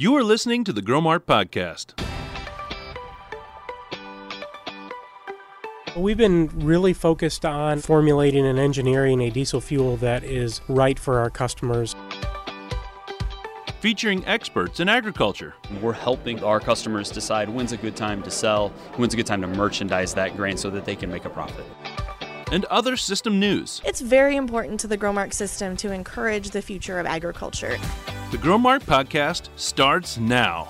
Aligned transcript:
You 0.00 0.16
are 0.16 0.24
listening 0.24 0.64
to 0.64 0.72
the 0.72 0.80
Growmark 0.80 1.26
Podcast. 1.26 1.92
We've 5.94 6.16
been 6.16 6.48
really 6.64 6.94
focused 6.94 7.44
on 7.44 7.80
formulating 7.80 8.46
and 8.46 8.58
engineering 8.58 9.20
a 9.20 9.28
diesel 9.28 9.60
fuel 9.60 9.98
that 9.98 10.24
is 10.24 10.62
right 10.68 10.98
for 10.98 11.18
our 11.18 11.28
customers. 11.28 11.94
Featuring 13.82 14.26
experts 14.26 14.80
in 14.80 14.88
agriculture. 14.88 15.52
We're 15.82 15.92
helping 15.92 16.42
our 16.42 16.60
customers 16.60 17.10
decide 17.10 17.50
when's 17.50 17.72
a 17.72 17.76
good 17.76 17.94
time 17.94 18.22
to 18.22 18.30
sell, 18.30 18.70
when's 18.96 19.12
a 19.12 19.18
good 19.18 19.26
time 19.26 19.42
to 19.42 19.48
merchandise 19.48 20.14
that 20.14 20.34
grain 20.34 20.56
so 20.56 20.70
that 20.70 20.86
they 20.86 20.96
can 20.96 21.10
make 21.10 21.26
a 21.26 21.30
profit. 21.30 21.66
And 22.50 22.64
other 22.64 22.96
system 22.96 23.38
news. 23.38 23.82
It's 23.84 24.00
very 24.00 24.36
important 24.36 24.80
to 24.80 24.86
the 24.86 24.96
Growmark 24.96 25.34
system 25.34 25.76
to 25.76 25.92
encourage 25.92 26.52
the 26.52 26.62
future 26.62 26.98
of 26.98 27.04
agriculture. 27.04 27.76
The 28.30 28.38
Growmark 28.38 28.82
Podcast 28.82 29.48
starts 29.56 30.16
now. 30.16 30.68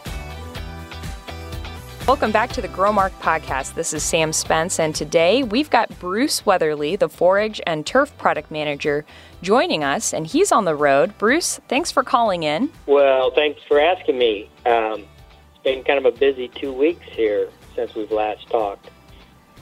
Welcome 2.08 2.32
back 2.32 2.48
to 2.52 2.62
the 2.62 2.68
Growmark 2.68 3.10
Podcast. 3.20 3.74
This 3.74 3.92
is 3.92 4.02
Sam 4.02 4.32
Spence, 4.32 4.80
and 4.80 4.94
today 4.94 5.42
we've 5.42 5.68
got 5.68 5.90
Bruce 5.98 6.46
Weatherly, 6.46 6.96
the 6.96 7.10
forage 7.10 7.60
and 7.66 7.86
turf 7.86 8.16
product 8.16 8.50
manager, 8.50 9.04
joining 9.42 9.84
us, 9.84 10.14
and 10.14 10.26
he's 10.26 10.52
on 10.52 10.64
the 10.64 10.74
road. 10.74 11.18
Bruce, 11.18 11.60
thanks 11.68 11.90
for 11.90 12.02
calling 12.02 12.44
in. 12.44 12.70
Well, 12.86 13.30
thanks 13.30 13.60
for 13.68 13.78
asking 13.78 14.16
me. 14.16 14.48
Um, 14.64 15.04
it's 15.50 15.62
been 15.62 15.84
kind 15.84 15.98
of 15.98 16.06
a 16.06 16.16
busy 16.18 16.48
two 16.48 16.72
weeks 16.72 17.04
here 17.10 17.50
since 17.76 17.94
we've 17.94 18.10
last 18.10 18.48
talked. 18.48 18.88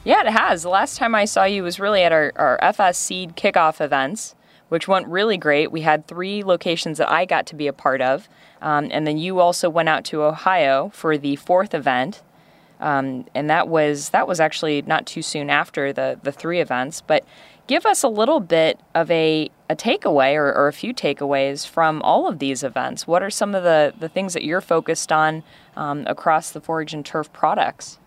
Yeah, 0.04 0.20
it 0.20 0.30
has. 0.30 0.62
The 0.62 0.68
last 0.68 0.98
time 0.98 1.16
I 1.16 1.24
saw 1.24 1.42
you 1.42 1.64
was 1.64 1.80
really 1.80 2.04
at 2.04 2.12
our, 2.12 2.32
our 2.36 2.62
FS 2.62 2.96
Seed 2.96 3.34
kickoff 3.34 3.80
events 3.80 4.36
which 4.68 4.88
went 4.88 5.06
really 5.08 5.36
great. 5.36 5.72
We 5.72 5.82
had 5.82 6.06
three 6.06 6.42
locations 6.44 6.98
that 6.98 7.10
I 7.10 7.24
got 7.24 7.46
to 7.46 7.54
be 7.54 7.66
a 7.66 7.72
part 7.72 8.00
of. 8.00 8.28
Um, 8.60 8.88
and 8.90 9.06
then 9.06 9.18
you 9.18 9.40
also 9.40 9.70
went 9.70 9.88
out 9.88 10.04
to 10.06 10.22
Ohio 10.22 10.90
for 10.90 11.16
the 11.16 11.36
fourth 11.36 11.74
event. 11.74 12.22
Um, 12.80 13.26
and 13.34 13.50
that 13.50 13.68
was 13.68 14.10
that 14.10 14.28
was 14.28 14.38
actually 14.38 14.82
not 14.82 15.04
too 15.04 15.22
soon 15.22 15.50
after 15.50 15.92
the 15.92 16.20
the 16.22 16.30
three 16.30 16.60
events. 16.60 17.00
But 17.00 17.24
give 17.68 17.86
us 17.86 18.02
a 18.02 18.08
little 18.08 18.40
bit 18.40 18.80
of 18.94 19.08
a, 19.10 19.50
a 19.70 19.76
takeaway 19.76 20.34
or, 20.34 20.52
or 20.52 20.66
a 20.66 20.72
few 20.72 20.92
takeaways 20.92 21.66
from 21.66 22.02
all 22.02 22.26
of 22.26 22.40
these 22.40 22.64
events. 22.64 23.06
What 23.06 23.22
are 23.22 23.30
some 23.30 23.54
of 23.54 23.62
the, 23.62 23.94
the 23.96 24.08
things 24.08 24.32
that 24.32 24.42
you're 24.42 24.60
focused 24.60 25.12
on 25.12 25.44
um, 25.76 26.04
across 26.08 26.50
the 26.50 26.60
forage 26.60 26.94
and 26.94 27.04
turf 27.04 27.32
products? 27.32 27.98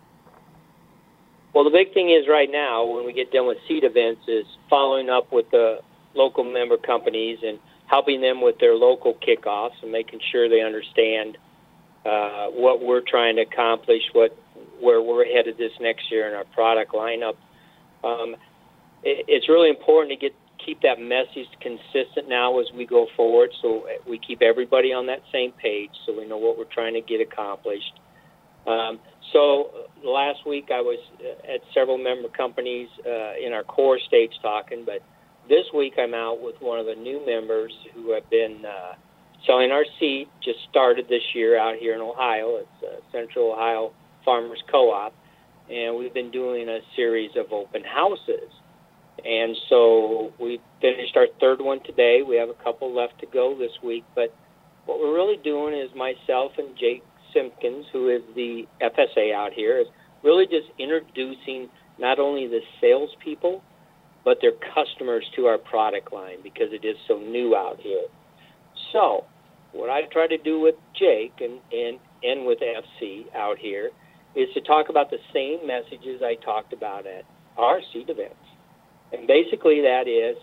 Well, 1.53 1.63
the 1.63 1.69
big 1.69 1.93
thing 1.93 2.09
is 2.09 2.27
right 2.27 2.49
now 2.51 2.85
when 2.85 3.05
we 3.05 3.13
get 3.13 3.31
done 3.31 3.45
with 3.45 3.57
seed 3.67 3.83
events 3.83 4.21
is 4.27 4.45
following 4.69 5.09
up 5.09 5.31
with 5.31 5.49
the 5.51 5.81
local 6.15 6.43
member 6.43 6.77
companies 6.77 7.39
and 7.43 7.59
helping 7.87 8.21
them 8.21 8.41
with 8.41 8.57
their 8.59 8.75
local 8.75 9.13
kickoffs 9.15 9.81
and 9.81 9.91
making 9.91 10.19
sure 10.31 10.49
they 10.49 10.61
understand 10.61 11.37
uh, 12.05 12.47
what 12.47 12.81
we're 12.81 13.01
trying 13.01 13.35
to 13.35 13.43
accomplish, 13.43 14.01
what 14.13 14.35
where 14.79 15.01
we're 15.01 15.25
headed 15.25 15.57
this 15.57 15.71
next 15.79 16.11
year 16.11 16.27
in 16.27 16.33
our 16.33 16.45
product 16.45 16.93
lineup. 16.93 17.35
Um, 18.03 18.35
it, 19.03 19.25
it's 19.27 19.47
really 19.47 19.69
important 19.69 20.19
to 20.19 20.29
get 20.29 20.35
keep 20.65 20.81
that 20.81 20.99
message 20.99 21.47
consistent 21.59 22.29
now 22.29 22.59
as 22.59 22.67
we 22.75 22.85
go 22.85 23.07
forward, 23.15 23.49
so 23.61 23.87
we 24.07 24.19
keep 24.19 24.41
everybody 24.41 24.93
on 24.93 25.07
that 25.07 25.21
same 25.31 25.51
page, 25.51 25.89
so 26.05 26.15
we 26.17 26.27
know 26.27 26.37
what 26.37 26.57
we're 26.57 26.65
trying 26.65 26.93
to 26.93 27.01
get 27.01 27.19
accomplished. 27.19 27.99
Um, 28.67 28.99
so 29.33 29.71
last 30.03 30.45
week 30.45 30.69
I 30.71 30.81
was 30.81 30.99
at 31.51 31.61
several 31.73 31.97
member 31.97 32.29
companies 32.29 32.89
uh, 33.05 33.33
in 33.43 33.53
our 33.53 33.63
core 33.63 33.99
states 33.99 34.35
talking, 34.41 34.83
but 34.85 35.01
this 35.49 35.65
week 35.75 35.93
I'm 35.97 36.13
out 36.13 36.41
with 36.41 36.55
one 36.59 36.79
of 36.79 36.85
the 36.85 36.95
new 36.95 37.25
members 37.25 37.73
who 37.93 38.13
have 38.13 38.29
been 38.29 38.63
uh, 38.65 38.93
selling 39.45 39.71
our 39.71 39.85
seed. 39.99 40.27
Just 40.43 40.59
started 40.69 41.07
this 41.09 41.23
year 41.33 41.57
out 41.57 41.75
here 41.77 41.93
in 41.93 42.01
Ohio. 42.01 42.57
It's 42.57 42.83
uh, 42.83 43.01
Central 43.11 43.53
Ohio 43.53 43.91
Farmers 44.23 44.61
Co-op, 44.71 45.13
and 45.69 45.97
we've 45.97 46.13
been 46.13 46.31
doing 46.31 46.69
a 46.69 46.79
series 46.95 47.31
of 47.35 47.51
open 47.51 47.83
houses. 47.83 48.49
And 49.23 49.55
so 49.69 50.33
we 50.39 50.59
finished 50.79 51.15
our 51.15 51.27
third 51.39 51.61
one 51.61 51.83
today. 51.83 52.21
We 52.27 52.37
have 52.37 52.49
a 52.49 52.63
couple 52.63 52.95
left 52.95 53.19
to 53.19 53.27
go 53.27 53.55
this 53.57 53.71
week, 53.83 54.03
but 54.15 54.33
what 54.85 54.99
we're 54.99 55.13
really 55.13 55.37
doing 55.43 55.75
is 55.75 55.89
myself 55.95 56.53
and 56.57 56.75
Jake 56.77 57.03
Simpkins, 57.33 57.85
who 57.93 58.09
is 58.09 58.21
the 58.35 58.63
FSA 58.81 59.33
out 59.33 59.53
here, 59.53 59.79
is 59.79 59.87
really 60.23 60.45
just 60.45 60.67
introducing 60.79 61.69
not 61.99 62.19
only 62.19 62.47
the 62.47 62.61
salespeople 62.79 63.61
but 64.23 64.37
their 64.41 64.53
customers 64.73 65.25
to 65.35 65.45
our 65.45 65.57
product 65.57 66.13
line 66.13 66.37
because 66.43 66.69
it 66.71 66.85
is 66.85 66.95
so 67.07 67.17
new 67.17 67.55
out 67.55 67.79
here. 67.79 68.03
So, 68.91 69.25
what 69.71 69.89
I 69.89 70.01
try 70.11 70.27
to 70.27 70.37
do 70.37 70.59
with 70.59 70.75
Jake 70.97 71.33
and, 71.39 71.59
and, 71.71 71.99
and 72.23 72.45
with 72.45 72.59
FC 72.59 73.33
out 73.35 73.57
here 73.57 73.91
is 74.35 74.47
to 74.53 74.61
talk 74.61 74.89
about 74.89 75.09
the 75.09 75.19
same 75.33 75.65
messages 75.65 76.21
I 76.23 76.35
talked 76.43 76.73
about 76.73 77.05
at 77.07 77.23
our 77.57 77.79
seed 77.93 78.09
events. 78.09 78.35
And 79.11 79.27
basically, 79.27 79.81
that 79.81 80.07
is 80.07 80.37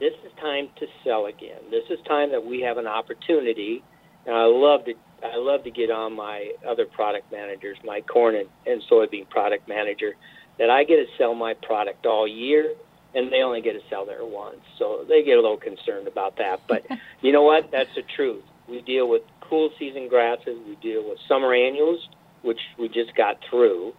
this 0.00 0.12
is 0.24 0.32
time 0.40 0.68
to 0.80 0.86
sell 1.04 1.26
again. 1.26 1.70
This 1.70 1.84
is 1.90 1.98
time 2.06 2.32
that 2.32 2.44
we 2.44 2.60
have 2.62 2.78
an 2.78 2.86
opportunity. 2.86 3.82
And 4.26 4.34
I 4.34 4.44
love 4.44 4.84
to 4.86 4.94
I 5.22 5.36
love 5.36 5.64
to 5.64 5.70
get 5.70 5.90
on 5.90 6.14
my 6.14 6.52
other 6.68 6.84
product 6.84 7.32
managers, 7.32 7.78
my 7.84 8.02
corn 8.02 8.34
and, 8.34 8.48
and 8.66 8.82
soybean 8.90 9.28
product 9.30 9.68
manager, 9.68 10.14
that 10.58 10.70
I 10.70 10.84
get 10.84 10.96
to 10.96 11.06
sell 11.18 11.34
my 11.34 11.54
product 11.54 12.06
all 12.06 12.26
year 12.28 12.74
and 13.14 13.32
they 13.32 13.42
only 13.42 13.60
get 13.60 13.72
to 13.74 13.88
sell 13.88 14.06
there 14.06 14.24
once. 14.24 14.60
So 14.78 15.04
they 15.08 15.22
get 15.22 15.38
a 15.38 15.40
little 15.40 15.56
concerned 15.56 16.08
about 16.08 16.36
that. 16.38 16.60
But 16.66 16.84
you 17.20 17.32
know 17.32 17.42
what? 17.42 17.70
That's 17.70 17.94
the 17.94 18.02
truth. 18.16 18.44
We 18.68 18.80
deal 18.82 19.08
with 19.08 19.22
cool 19.40 19.70
season 19.78 20.08
grasses, 20.08 20.58
we 20.66 20.76
deal 20.76 21.06
with 21.08 21.18
summer 21.28 21.54
annuals, 21.54 22.08
which 22.42 22.60
we 22.78 22.88
just 22.88 23.14
got 23.14 23.36
through 23.48 23.92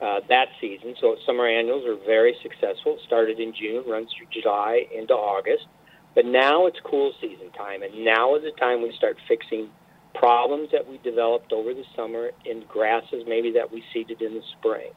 uh, 0.00 0.20
that 0.28 0.46
season. 0.60 0.94
So 1.00 1.16
summer 1.26 1.46
annuals 1.46 1.84
are 1.86 1.96
very 2.04 2.34
successful. 2.42 2.98
Started 3.06 3.38
in 3.38 3.54
June, 3.54 3.84
runs 3.88 4.10
through 4.16 4.42
July 4.42 4.86
into 4.94 5.14
August. 5.14 5.66
But 6.14 6.26
now 6.26 6.66
it's 6.66 6.78
cool 6.84 7.12
season 7.20 7.50
time, 7.56 7.82
and 7.82 8.04
now 8.04 8.34
is 8.34 8.42
the 8.42 8.50
time 8.58 8.82
we 8.82 8.92
start 8.96 9.16
fixing 9.28 9.70
problems 10.14 10.70
that 10.72 10.88
we 10.88 10.98
developed 10.98 11.52
over 11.52 11.72
the 11.72 11.84
summer 11.94 12.30
in 12.44 12.64
grasses 12.68 13.22
maybe 13.28 13.52
that 13.52 13.70
we 13.72 13.84
seeded 13.92 14.20
in 14.20 14.34
the 14.34 14.42
spring. 14.58 14.90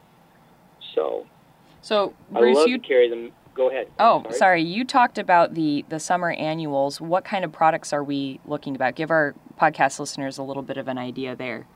So, 0.94 1.26
so 1.82 2.14
Bruce, 2.30 2.56
I 2.56 2.60
love 2.60 2.68
you 2.68 2.78
to 2.78 2.86
carry 2.86 3.08
them. 3.08 3.32
Go 3.54 3.70
ahead. 3.70 3.88
Oh, 3.98 4.22
sorry. 4.22 4.34
sorry. 4.34 4.62
You 4.62 4.84
talked 4.84 5.18
about 5.18 5.54
the 5.54 5.84
the 5.88 6.00
summer 6.00 6.32
annuals. 6.32 7.00
What 7.00 7.24
kind 7.24 7.44
of 7.44 7.52
products 7.52 7.92
are 7.92 8.02
we 8.02 8.40
looking 8.46 8.74
about? 8.74 8.96
Give 8.96 9.10
our 9.10 9.34
podcast 9.60 10.00
listeners 10.00 10.38
a 10.38 10.42
little 10.42 10.62
bit 10.62 10.76
of 10.76 10.88
an 10.88 10.98
idea 10.98 11.36
there. 11.36 11.66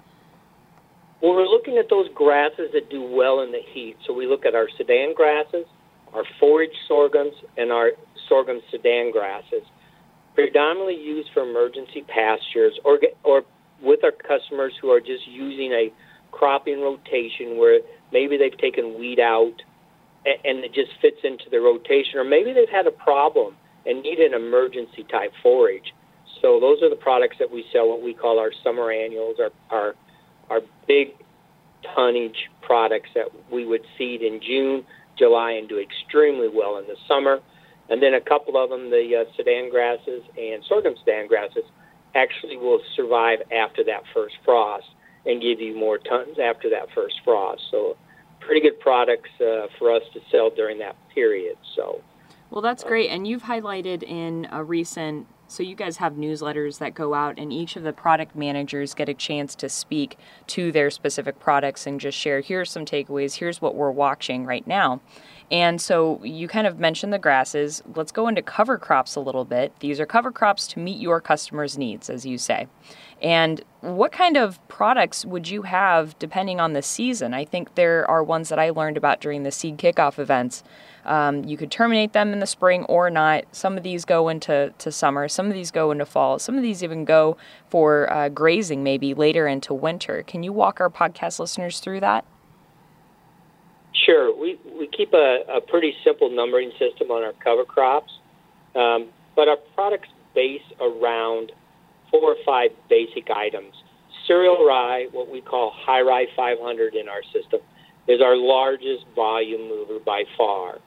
Well, 1.23 1.35
we're 1.35 1.47
looking 1.47 1.79
at 1.79 1.89
those 1.91 2.09
grasses 2.15 2.71
that 2.73 2.91
do 2.91 3.03
well 3.03 3.41
in 3.41 3.51
the 3.51 3.61
heat. 3.73 3.97
So 4.07 4.13
we 4.13 4.27
look 4.27 4.47
at 4.47 4.55
our 4.55 4.69
Sudan 4.77 5.15
grasses, 5.15 5.67
our 6.15 6.23
forage 6.39 6.75
sorghums, 6.87 7.35
and 7.57 7.73
our 7.73 7.93
sorghum 8.29 8.61
Sudan 8.71 9.11
grasses, 9.11 9.63
predominantly 10.35 10.95
used 10.95 11.31
for 11.35 11.49
emergency 11.49 12.03
pastures 12.03 12.79
or 12.85 12.99
or 13.25 13.43
with 13.83 14.03
our 14.03 14.13
customers 14.13 14.73
who 14.81 14.91
are 14.91 15.01
just 15.01 15.27
using 15.29 15.73
a 15.73 15.93
cropping 16.31 16.81
rotation 16.81 17.59
where 17.59 17.81
maybe 18.13 18.37
they've 18.37 18.57
taken 18.59 18.99
weed 18.99 19.21
out 19.21 19.55
and 20.27 20.65
it 20.65 20.75
just 20.75 20.91
fits 21.01 21.19
into 21.25 21.45
the 21.51 21.59
rotation, 21.59 22.19
or 22.19 22.25
maybe 22.25 22.53
they've 22.53 22.69
had 22.69 22.87
a 22.87 22.91
problem 22.91 23.57
and 23.87 24.03
need 24.03 24.19
an 24.19 24.35
emergency 24.35 25.05
type 25.11 25.33
forage. 25.43 25.95
So 26.43 26.61
those 26.61 26.83
are 26.83 26.91
the 26.91 26.97
products 26.97 27.37
that 27.39 27.51
we 27.51 27.65
sell, 27.73 27.89
what 27.89 28.03
we 28.03 28.15
call 28.15 28.39
our 28.39 28.53
summer 28.63 28.91
annuals, 28.91 29.37
our 29.41 29.51
our, 29.71 29.95
our 30.51 30.61
big 30.87 31.09
tonnage 31.95 32.51
products 32.63 33.11
that 33.15 33.27
we 33.51 33.65
would 33.65 33.83
seed 33.97 34.23
in 34.23 34.41
June, 34.41 34.85
July, 35.17 35.53
and 35.53 35.69
do 35.69 35.79
extremely 35.79 36.49
well 36.49 36.79
in 36.79 36.87
the 36.87 36.97
summer. 37.07 37.41
And 37.89 38.03
then 38.03 38.15
a 38.15 38.21
couple 38.21 38.63
of 38.63 38.69
them, 38.69 38.91
the 38.91 39.25
uh, 39.25 39.37
Sudan 39.37 39.71
grasses 39.71 40.23
and 40.37 40.63
sorghum 40.69 40.95
Sudan 40.99 41.27
grasses, 41.27 41.65
actually 42.15 42.57
will 42.57 42.81
survive 42.97 43.39
after 43.51 43.83
that 43.85 44.03
first 44.13 44.35
frost 44.45 44.87
and 45.29 45.41
give 45.41 45.61
you 45.61 45.77
more 45.77 45.99
tons 45.99 46.39
after 46.43 46.69
that 46.71 46.89
first 46.95 47.21
frost. 47.25 47.63
So, 47.71 47.97
pretty 48.41 48.61
good 48.61 48.81
products 48.81 49.31
uh, 49.41 49.67
for 49.79 49.93
us 49.95 50.03
to 50.15 50.21
sell 50.31 50.51
during 50.51 50.79
that 50.79 50.97
period. 51.15 51.57
So, 51.77 52.03
well, 52.51 52.63
that's 52.63 52.83
great. 52.83 53.11
And 53.11 53.27
you've 53.27 53.43
highlighted 53.43 54.03
in 54.03 54.49
a 54.51 54.65
recent 54.65 55.27
so 55.51 55.63
you 55.63 55.75
guys 55.75 55.97
have 55.97 56.13
newsletters 56.13 56.79
that 56.79 56.95
go 56.95 57.15
out, 57.15 57.39
and 57.39 57.51
each 57.51 57.75
of 57.77 57.83
the 57.83 57.93
product 57.95 58.37
managers 58.37 58.93
get 58.93 59.09
a 59.09 59.15
chance 59.15 59.55
to 59.57 59.71
speak 59.71 60.19
to 60.49 60.71
their 60.71 60.91
specific 60.91 61.41
products 61.41 61.87
and 61.87 61.99
just 61.99 62.19
share 62.19 62.43
here's 62.43 62.71
some 62.71 62.85
takeaways, 62.85 63.37
here's 63.37 63.63
what 63.63 63.75
we're 63.75 63.91
watching 63.91 64.45
right 64.45 64.67
now. 64.67 65.01
And 65.51 65.81
so 65.81 66.23
you 66.23 66.47
kind 66.47 66.67
of 66.67 66.79
mentioned 66.79 67.13
the 67.13 67.19
grasses. 67.19 67.83
Let's 67.95 68.13
go 68.13 68.29
into 68.29 68.43
cover 68.43 68.77
crops 68.77 69.17
a 69.17 69.21
little 69.21 69.47
bit. 69.47 69.73
These 69.81 69.99
are 69.99 70.07
cover 70.07 70.31
crops 70.31 70.67
to 70.69 70.79
meet 70.79 71.01
your 71.01 71.21
customers' 71.21 71.79
needs, 71.79 72.11
as 72.11 72.27
you 72.27 72.37
say. 72.37 72.69
And 73.23 73.65
what 73.81 74.13
kind 74.13 74.37
of 74.37 74.61
products 74.69 75.25
would 75.25 75.49
you 75.49 75.63
have 75.63 76.19
depending 76.19 76.61
on 76.61 76.75
the 76.75 76.83
season? 76.83 77.35
I 77.35 77.45
think 77.45 77.75
there 77.75 78.09
are 78.09 78.23
ones 78.23 78.51
that 78.51 78.59
I 78.59 78.71
learned 78.71 78.97
about 78.97 79.21
during 79.21 79.43
the 79.43 79.51
seed 79.51 79.79
kickoff 79.79 80.19
events 80.19 80.63
Um, 81.05 81.45
you 81.45 81.57
could 81.57 81.71
terminate 81.71 82.13
them 82.13 82.33
in 82.35 82.39
the 82.39 82.47
spring 82.47 82.85
or 82.85 83.09
not. 83.09 83.45
Some 83.53 83.79
of 83.79 83.83
these 83.83 84.05
go 84.05 84.29
into 84.29 84.75
to 84.77 84.93
summer, 84.93 85.27
some 85.27 85.47
of 85.47 85.55
these 85.55 85.71
go 85.71 85.91
into 85.91 86.05
fall, 86.05 86.39
some 86.39 86.57
of 86.57 86.63
these 86.63 86.85
even 86.85 87.07
go 87.07 87.39
for 87.71 88.13
uh, 88.13 88.29
grazing 88.29 88.83
maybe 88.83 89.15
later 89.15 89.49
into 89.49 89.73
winter. 89.73 90.23
Can 90.23 90.43
you 90.43 90.53
walk 90.53 90.81
our 90.81 90.91
podcast 90.91 91.39
listeners 91.39 91.81
through 91.81 92.01
that? 92.01 92.27
Sure. 93.95 94.38
Keep 94.99 95.15
a, 95.15 95.45
a 95.49 95.61
pretty 95.61 95.95
simple 96.03 96.29
numbering 96.29 96.73
system 96.73 97.13
on 97.13 97.23
our 97.23 97.33
cover 97.45 97.65
crops, 97.65 98.13
um, 98.75 99.07
but 99.37 99.47
our 99.47 99.57
products 99.77 100.09
base 100.35 100.67
around 100.81 101.53
four 102.11 102.33
or 102.33 102.37
five 102.45 102.71
basic 102.91 103.31
items. 103.31 103.75
Cereal 104.27 104.67
rye, 104.67 105.07
what 105.13 105.31
we 105.31 105.41
call 105.41 105.73
high 105.73 106.01
rye 106.01 106.27
500 106.35 106.97
in 106.97 107.09
our 107.09 107.23
system, 107.33 107.61
is 108.09 108.21
our 108.21 108.35
largest 108.37 109.05
volume 109.15 109.69
mover 109.69 110.01
by 110.05 110.25
far. 110.37 110.81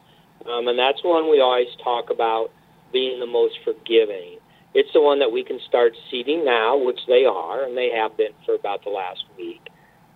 Um, 0.46 0.68
and 0.68 0.78
that's 0.78 1.02
one 1.06 1.32
we 1.32 1.40
always 1.40 1.70
talk 1.82 2.10
about 2.10 2.52
being 2.92 3.22
the 3.22 3.26
most 3.26 3.56
forgiving. 3.64 4.40
It's 4.74 4.92
the 4.94 5.02
one 5.02 5.20
that 5.20 5.32
we 5.32 5.42
can 5.42 5.62
start 5.70 5.94
seeding 6.10 6.44
now, 6.44 6.76
which 6.76 7.00
they 7.08 7.24
are, 7.24 7.64
and 7.64 7.78
they 7.78 7.92
have 7.96 8.18
been 8.18 8.34
for 8.46 8.56
about 8.56 8.84
the 8.84 8.90
last 8.90 9.24
week. 9.38 9.62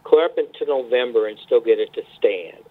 Clear 0.03 0.25
up 0.25 0.37
into 0.37 0.65
November 0.67 1.29
and 1.29 1.39
still 1.45 1.61
get 1.61 1.79
it 1.79 1.93
to 1.93 2.01
stand. 2.17 2.64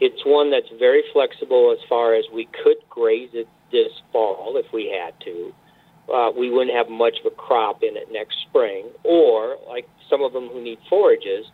It's 0.00 0.24
one 0.24 0.50
that's 0.50 0.70
very 0.78 1.02
flexible 1.12 1.76
as 1.76 1.88
far 1.88 2.14
as 2.14 2.24
we 2.32 2.48
could 2.64 2.76
graze 2.88 3.30
it 3.34 3.46
this 3.70 3.92
fall 4.12 4.56
if 4.56 4.66
we 4.72 4.88
had 4.88 5.14
to. 5.24 5.52
Uh, 6.12 6.30
we 6.36 6.50
wouldn't 6.50 6.74
have 6.74 6.88
much 6.88 7.14
of 7.24 7.30
a 7.30 7.34
crop 7.36 7.82
in 7.82 7.96
it 7.96 8.08
next 8.10 8.36
spring. 8.48 8.88
Or, 9.04 9.56
like 9.68 9.86
some 10.08 10.22
of 10.22 10.32
them 10.32 10.48
who 10.48 10.60
need 10.60 10.78
forages, 10.88 11.46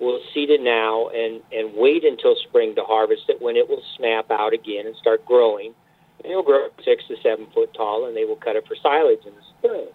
we'll 0.00 0.20
seed 0.32 0.50
it 0.50 0.60
now 0.62 1.08
and, 1.08 1.40
and 1.52 1.76
wait 1.76 2.04
until 2.04 2.34
spring 2.48 2.74
to 2.74 2.82
harvest 2.82 3.22
it 3.28 3.40
when 3.40 3.56
it 3.56 3.68
will 3.68 3.82
snap 3.96 4.30
out 4.30 4.52
again 4.52 4.86
and 4.86 4.96
start 4.96 5.24
growing. 5.24 5.74
And 6.22 6.30
it'll 6.30 6.42
grow 6.42 6.68
six 6.84 7.04
to 7.08 7.16
seven 7.22 7.46
foot 7.54 7.72
tall, 7.74 8.06
and 8.06 8.16
they 8.16 8.24
will 8.24 8.36
cut 8.36 8.56
it 8.56 8.64
for 8.66 8.76
silage 8.82 9.24
in 9.26 9.34
the 9.34 9.44
spring. 9.58 9.86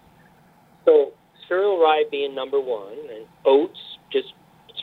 So, 0.86 1.12
cereal 1.48 1.80
rye 1.82 2.04
being 2.10 2.36
number 2.36 2.60
one, 2.60 2.98
and 3.14 3.26
oats, 3.46 3.80
just 4.14 4.34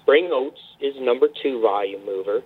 spring 0.02 0.30
oats, 0.32 0.60
is 0.80 0.94
number 0.98 1.28
two 1.42 1.60
volume 1.60 2.04
mover. 2.04 2.42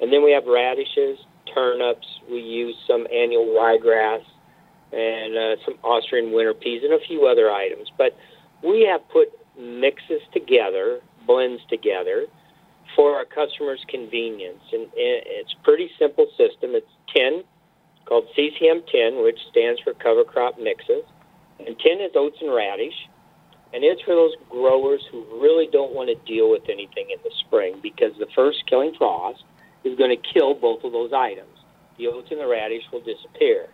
And 0.00 0.12
then 0.12 0.24
we 0.24 0.32
have 0.32 0.46
radishes, 0.46 1.18
turnips. 1.54 2.06
We 2.30 2.40
use 2.40 2.76
some 2.86 3.06
annual 3.12 3.46
ryegrass 3.46 4.22
and 4.92 5.36
uh, 5.36 5.62
some 5.64 5.74
Austrian 5.84 6.32
winter 6.32 6.54
peas 6.54 6.82
and 6.82 6.92
a 6.92 7.00
few 7.06 7.26
other 7.26 7.50
items. 7.50 7.90
But 7.96 8.16
we 8.62 8.86
have 8.90 9.06
put 9.10 9.28
mixes 9.58 10.22
together, 10.32 11.00
blends 11.26 11.62
together 11.68 12.26
for 12.96 13.14
our 13.14 13.24
customers' 13.24 13.84
convenience. 13.88 14.62
And, 14.72 14.88
it's 14.96 15.54
a 15.58 15.64
pretty 15.64 15.90
simple 15.98 16.26
system. 16.36 16.74
It's 16.74 16.90
10, 17.14 17.44
called 18.06 18.24
CCM 18.34 18.82
10, 18.90 19.22
which 19.22 19.38
stands 19.50 19.80
for 19.80 19.94
cover 19.94 20.24
crop 20.24 20.58
mixes. 20.58 21.04
And 21.58 21.78
10 21.78 22.00
is 22.00 22.12
oats 22.16 22.38
and 22.40 22.52
radish. 22.52 22.94
And 23.72 23.84
it's 23.84 24.02
for 24.02 24.14
those 24.14 24.34
growers 24.48 25.02
who 25.12 25.24
really 25.40 25.68
don't 25.70 25.94
want 25.94 26.08
to 26.08 26.16
deal 26.26 26.50
with 26.50 26.64
anything 26.68 27.10
in 27.10 27.18
the 27.22 27.30
spring 27.46 27.78
because 27.80 28.12
the 28.18 28.26
first 28.34 28.66
killing 28.68 28.94
frost 28.98 29.44
is 29.84 29.96
going 29.98 30.10
to 30.10 30.32
kill 30.32 30.54
both 30.54 30.84
of 30.84 30.92
those 30.92 31.12
items. 31.12 31.58
The 31.98 32.08
oats 32.08 32.28
and 32.30 32.40
the 32.40 32.46
radish 32.46 32.82
will 32.92 33.00
disappear. 33.00 33.68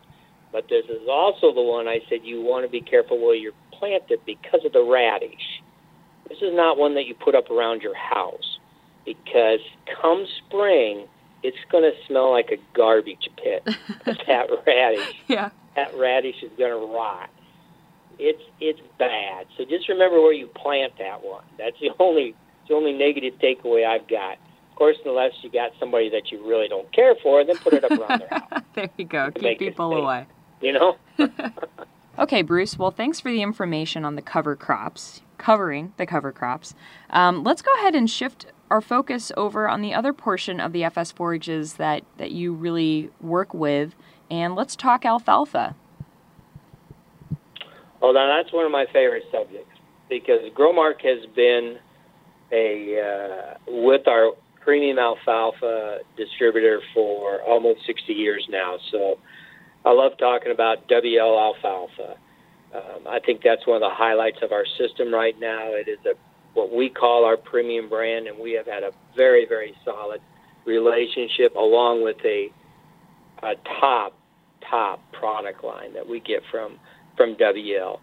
But 0.53 0.69
this 0.69 0.85
is 0.87 1.09
also 1.09 1.53
the 1.53 1.63
one 1.63 1.89
I 1.89 2.01
said 2.09 2.21
you 2.23 2.41
want 2.41 2.65
to 2.65 2.71
be 2.71 2.81
careful 2.81 3.19
where 3.19 3.35
you 3.35 3.53
plant 3.73 4.05
it 4.09 4.25
because 4.25 4.65
of 4.65 4.73
the 4.73 4.83
radish. 4.83 5.63
This 6.29 6.39
is 6.39 6.55
not 6.55 6.79
one 6.79 6.95
that 6.95 7.07
you 7.07 7.15
put 7.15 7.35
up 7.35 7.51
around 7.51 7.83
your 7.83 7.95
house 7.95 8.59
because 9.05 9.61
come 10.01 10.27
spring, 10.45 11.07
it's 11.43 11.57
going 11.71 11.85
to 11.85 11.93
smell 12.07 12.33
like 12.33 12.51
a 12.51 12.57
garbage 12.77 13.29
pit. 13.37 13.63
that 14.27 14.49
radish. 14.67 15.15
Yeah. 15.29 15.51
That 15.77 15.97
radish 15.97 16.43
is 16.43 16.51
going 16.59 16.73
to 16.73 16.95
rot. 16.95 17.31
It's 18.19 18.43
it's 18.61 18.81
bad. 18.99 19.47
So 19.57 19.65
just 19.65 19.89
remember 19.89 20.21
where 20.21 20.33
you 20.33 20.47
plant 20.47 20.95
that 20.99 21.23
one. 21.23 21.45
That's 21.59 21.79
the 21.81 21.91
only 22.01 22.35
the 22.67 22.75
only 22.75 22.93
negative 22.93 23.35
takeaway 23.39 23.87
I've 23.87 24.09
got. 24.09 24.39
Of 24.77 24.79
course, 24.79 24.99
unless 25.07 25.33
you 25.41 25.49
got 25.49 25.73
somebody 25.81 26.11
that 26.11 26.31
you 26.31 26.47
really 26.47 26.69
don't 26.69 26.93
care 26.93 27.15
for, 27.23 27.43
then 27.43 27.57
put 27.57 27.73
it 27.73 27.83
up 27.83 27.93
around 27.93 28.21
their 28.21 28.29
house. 28.29 28.63
there 28.75 28.91
you 28.99 29.07
go. 29.07 29.31
Keep 29.31 29.59
people 29.59 29.95
away. 29.95 30.27
You 30.61 30.73
know. 30.75 30.97
Okay, 32.19 32.41
Bruce. 32.41 32.79
Well, 32.79 32.91
thanks 32.91 33.21
for 33.21 33.31
the 33.31 33.43
information 33.43 34.03
on 34.03 34.17
the 34.17 34.23
cover 34.23 34.57
crops, 34.57 35.21
covering 35.37 35.93
the 35.99 36.07
cover 36.07 36.33
crops. 36.33 36.75
Um, 37.11 37.45
let's 37.45 37.61
go 37.61 37.71
ahead 37.75 37.95
and 37.95 38.09
shift 38.09 38.47
our 38.71 38.81
focus 38.81 39.31
over 39.37 39.69
on 39.69 39.83
the 39.83 39.93
other 39.93 40.15
portion 40.15 40.59
of 40.59 40.73
the 40.73 40.83
FS 40.83 41.13
forages 41.13 41.75
that, 41.75 42.05
that 42.17 42.31
you 42.31 42.55
really 42.55 43.11
work 43.21 43.53
with, 43.53 43.95
and 44.31 44.55
let's 44.55 44.75
talk 44.75 45.05
alfalfa. 45.05 45.77
Oh, 48.01 48.13
now 48.13 48.35
that's 48.35 48.51
one 48.51 48.65
of 48.65 48.73
my 48.73 48.87
favorite 48.95 49.25
subjects 49.31 49.79
because 50.09 50.41
Growmark 50.55 51.03
has 51.03 51.27
been 51.35 51.79
a 52.51 52.99
uh, 52.99 53.55
with 53.67 54.09
our 54.09 54.33
premium 54.67 54.99
alfalfa 54.99 55.99
distributor 56.17 56.81
for 56.93 57.41
almost 57.43 57.87
60 57.87 58.13
years 58.13 58.45
now. 58.51 58.77
So 58.91 59.19
I 59.85 59.93
love 59.93 60.19
talking 60.19 60.51
about 60.51 60.89
WL 60.89 61.39
alfalfa. 61.39 62.17
Um, 62.75 63.07
I 63.09 63.21
think 63.21 63.43
that's 63.45 63.65
one 63.65 63.77
of 63.77 63.89
the 63.89 63.95
highlights 63.95 64.39
of 64.43 64.51
our 64.51 64.67
system 64.77 65.15
right 65.15 65.39
now. 65.39 65.69
It 65.71 65.89
is 65.89 65.99
a 66.05 66.15
what 66.55 66.75
we 66.75 66.89
call 66.89 67.25
our 67.25 67.37
premium 67.37 67.89
brand, 67.89 68.27
and 68.27 68.39
we 68.39 68.53
have 68.55 68.67
had 68.67 68.83
a 68.83 68.91
very, 69.15 69.47
very 69.47 69.75
solid 69.85 70.21
relationship 70.65 71.55
along 71.55 72.03
with 72.03 72.17
a, 72.25 72.51
a 73.43 73.55
top, 73.81 74.19
top 74.69 75.01
product 75.13 75.63
line 75.63 75.95
that 75.95 76.09
we 76.09 76.19
get 76.19 76.43
from 76.51 76.79
from 77.17 77.37
WL. 77.37 78.01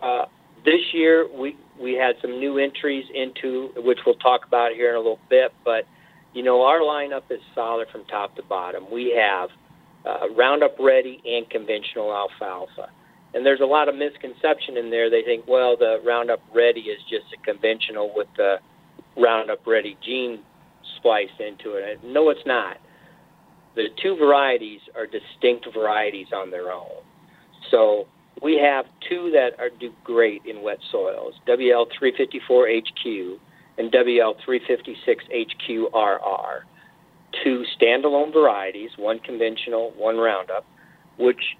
Uh, 0.00 0.24
this 0.64 0.80
year, 0.92 1.28
we 1.32 1.56
we 1.80 1.94
had 1.94 2.16
some 2.22 2.38
new 2.38 2.58
entries 2.58 3.04
into 3.14 3.70
which 3.76 3.98
we'll 4.06 4.14
talk 4.16 4.46
about 4.46 4.72
here 4.72 4.90
in 4.90 4.94
a 4.94 4.98
little 4.98 5.20
bit. 5.28 5.52
But 5.64 5.84
you 6.32 6.42
know, 6.42 6.62
our 6.62 6.80
lineup 6.80 7.24
is 7.30 7.40
solid 7.54 7.88
from 7.92 8.04
top 8.06 8.34
to 8.36 8.42
bottom. 8.42 8.90
We 8.90 9.14
have 9.16 9.50
uh, 10.04 10.28
Roundup 10.34 10.76
Ready 10.78 11.22
and 11.24 11.48
conventional 11.48 12.12
alfalfa, 12.12 12.90
and 13.34 13.44
there's 13.44 13.60
a 13.60 13.66
lot 13.66 13.88
of 13.88 13.94
misconception 13.94 14.76
in 14.76 14.90
there. 14.90 15.10
They 15.10 15.22
think, 15.22 15.46
well, 15.46 15.76
the 15.76 15.98
Roundup 16.04 16.40
Ready 16.54 16.80
is 16.82 17.00
just 17.08 17.26
a 17.32 17.44
conventional 17.44 18.12
with 18.14 18.28
the 18.36 18.56
Roundup 19.16 19.66
Ready 19.66 19.96
gene 20.04 20.40
spliced 20.96 21.40
into 21.40 21.74
it. 21.74 22.00
No, 22.02 22.30
it's 22.30 22.46
not. 22.46 22.78
The 23.76 23.88
two 24.02 24.16
varieties 24.16 24.80
are 24.94 25.06
distinct 25.06 25.66
varieties 25.74 26.28
on 26.32 26.50
their 26.50 26.72
own. 26.72 27.02
So 27.70 28.06
we 28.42 28.58
have 28.58 28.86
two 29.08 29.30
that 29.32 29.58
are 29.58 29.70
do 29.70 29.92
great 30.02 30.42
in 30.44 30.62
wet 30.62 30.78
soils: 30.90 31.34
WL 31.46 31.86
354 31.98 32.68
HQ 32.68 33.40
and 33.78 33.92
WL 33.92 34.34
356 34.44 35.24
HQRR. 35.32 36.60
Two 37.42 37.64
standalone 37.76 38.32
varieties, 38.32 38.90
one 38.96 39.18
conventional, 39.18 39.92
one 39.96 40.16
Roundup, 40.16 40.64
which 41.18 41.56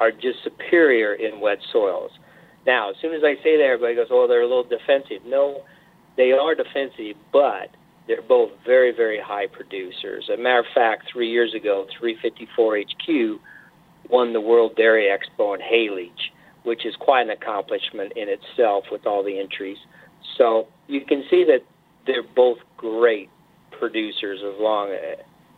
are 0.00 0.10
just 0.10 0.42
superior 0.42 1.14
in 1.14 1.40
wet 1.40 1.58
soils. 1.72 2.10
Now, 2.66 2.90
as 2.90 2.96
soon 3.00 3.14
as 3.14 3.22
I 3.22 3.36
say 3.42 3.56
that, 3.56 3.64
everybody 3.64 3.94
goes, 3.94 4.08
"Oh, 4.10 4.26
they're 4.26 4.42
a 4.42 4.46
little 4.46 4.64
defensive." 4.64 5.24
No, 5.24 5.62
they 6.16 6.32
are 6.32 6.54
defensive, 6.54 7.16
but 7.32 7.70
they're 8.06 8.22
both 8.22 8.50
very, 8.64 8.90
very 8.90 9.18
high 9.18 9.46
producers. 9.46 10.28
As 10.30 10.38
a 10.38 10.42
matter 10.42 10.60
of 10.60 10.66
fact, 10.74 11.08
three 11.08 11.30
years 11.30 11.54
ago, 11.54 11.86
354 11.98 12.76
HQ 12.78 13.40
won 14.10 14.32
the 14.32 14.40
World 14.40 14.76
Dairy 14.76 15.08
Expo 15.08 15.54
in 15.54 15.60
haylage, 15.60 16.30
which 16.62 16.86
is 16.86 16.94
quite 16.96 17.22
an 17.22 17.30
accomplishment 17.30 18.12
in 18.16 18.28
itself 18.28 18.84
with 18.90 19.06
all 19.06 19.22
the 19.22 19.38
entries. 19.38 19.78
So 20.36 20.66
you 20.88 21.04
can 21.04 21.24
see 21.30 21.44
that 21.44 21.60
they're 22.06 22.22
both 22.22 22.58
great 22.76 23.30
producers 23.78 24.40
as 24.44 24.60
long 24.60 24.90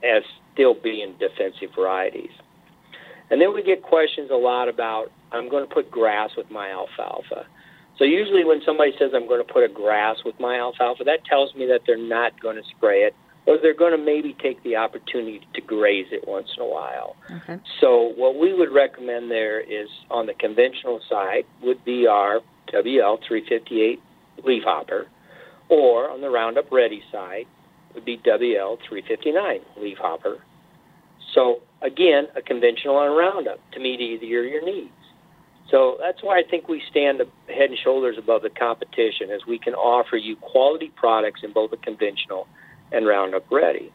as 0.05 0.23
still 0.53 0.75
being 0.75 1.15
defensive 1.19 1.75
varieties. 1.75 2.31
And 3.31 3.41
then 3.41 3.53
we 3.53 3.63
get 3.63 3.83
questions 3.83 4.31
a 4.31 4.37
lot 4.37 4.69
about 4.69 5.11
I'm 5.33 5.49
going 5.49 5.67
to 5.67 5.75
put 5.75 5.91
grass 5.91 6.31
with 6.37 6.51
my 6.51 6.71
alfalfa. 6.71 7.47
So 7.99 8.05
usually 8.05 8.45
when 8.45 8.61
somebody 8.65 8.93
says 8.99 9.11
I'm 9.15 9.27
going 9.27 9.45
to 9.45 9.53
put 9.53 9.65
a 9.65 9.69
grass 9.69 10.17
with 10.25 10.39
my 10.39 10.59
alfalfa, 10.59 11.05
that 11.05 11.25
tells 11.25 11.55
me 11.55 11.67
that 11.67 11.81
they're 11.87 11.97
not 11.97 12.41
going 12.41 12.57
to 12.57 12.63
spray 12.77 13.01
it 13.01 13.15
or 13.47 13.59
they're 13.63 13.75
going 13.75 13.97
to 13.97 14.05
maybe 14.05 14.37
take 14.43 14.63
the 14.63 14.77
opportunity 14.77 15.41
to 15.55 15.61
graze 15.61 16.07
it 16.11 16.27
once 16.27 16.49
in 16.57 16.63
a 16.63 16.67
while. 16.67 17.17
Okay. 17.31 17.61
So 17.81 18.13
what 18.17 18.37
we 18.37 18.53
would 18.53 18.73
recommend 18.73 19.31
there 19.31 19.61
is 19.61 19.89
on 20.11 20.27
the 20.27 20.35
conventional 20.35 21.01
side 21.09 21.45
would 21.63 21.85
be 21.85 22.07
our 22.07 22.41
WL 22.73 23.19
358 23.27 24.01
leafhopper, 24.45 25.07
or 25.69 26.11
on 26.11 26.21
the 26.21 26.29
Roundup 26.29 26.71
Ready 26.73 27.03
side 27.13 27.47
would 27.95 28.05
be 28.05 28.19
WL 28.19 28.79
359 28.89 29.61
leafhopper. 29.81 30.39
So 31.33 31.61
again, 31.83 32.27
a 32.35 32.43
conventional 32.43 32.97
on 32.97 33.17
Roundup 33.17 33.59
to 33.73 33.81
meet 33.81 34.01
either 34.01 34.25
your 34.25 34.65
needs. 34.65 34.91
So 35.71 35.97
that's 36.01 36.23
why 36.23 36.39
I 36.39 36.43
think 36.49 36.69
we 36.69 36.83
stand 36.91 37.21
head 37.49 37.71
and 37.71 37.79
shoulders 37.83 38.17
above 38.19 38.43
the 38.43 38.51
competition 38.51 39.31
as 39.31 39.47
we 39.47 39.59
can 39.59 39.75
offer 39.75 40.17
you 40.17 40.37
quality 40.37 40.93
products 40.95 41.41
in 41.43 41.53
both 41.53 41.73
the 41.73 41.77
conventional 41.77 42.47
and 42.93 43.07
Roundup 43.07 43.51
Ready. 43.51 43.93